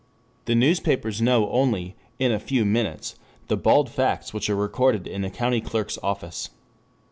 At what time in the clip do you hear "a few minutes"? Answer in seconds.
2.31-3.19